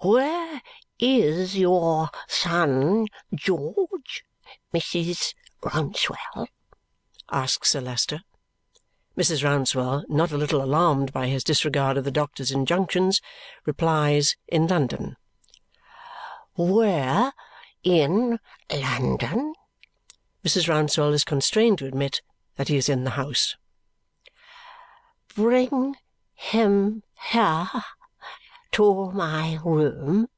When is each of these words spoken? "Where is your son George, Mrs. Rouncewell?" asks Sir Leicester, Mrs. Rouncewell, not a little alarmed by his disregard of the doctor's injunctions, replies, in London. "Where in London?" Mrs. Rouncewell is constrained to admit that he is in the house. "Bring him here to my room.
"Where 0.00 0.62
is 1.00 1.56
your 1.58 2.10
son 2.28 3.08
George, 3.34 4.24
Mrs. 4.72 5.34
Rouncewell?" 5.62 6.46
asks 7.32 7.70
Sir 7.72 7.80
Leicester, 7.80 8.20
Mrs. 9.18 9.42
Rouncewell, 9.42 10.04
not 10.08 10.30
a 10.30 10.38
little 10.38 10.62
alarmed 10.62 11.12
by 11.12 11.26
his 11.26 11.42
disregard 11.42 11.96
of 11.96 12.04
the 12.04 12.12
doctor's 12.12 12.52
injunctions, 12.52 13.20
replies, 13.64 14.36
in 14.46 14.68
London. 14.68 15.16
"Where 16.54 17.32
in 17.82 18.38
London?" 18.70 19.54
Mrs. 20.44 20.68
Rouncewell 20.68 21.14
is 21.14 21.24
constrained 21.24 21.78
to 21.78 21.86
admit 21.86 22.22
that 22.54 22.68
he 22.68 22.76
is 22.76 22.88
in 22.88 23.02
the 23.02 23.10
house. 23.18 23.56
"Bring 25.34 25.96
him 26.34 27.02
here 27.14 27.70
to 28.72 29.10
my 29.10 29.58
room. 29.64 30.28